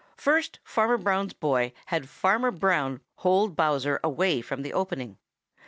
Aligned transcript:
First 0.17 0.57
Farmer 0.63 0.97
Brown's 0.97 1.33
boy 1.33 1.73
had 1.85 2.09
Farmer 2.09 2.49
Brown 2.49 3.01
bold 3.21 3.55
Bowser 3.55 3.99
away 4.03 4.41
from 4.41 4.63
the 4.63 4.73
opening. 4.73 5.19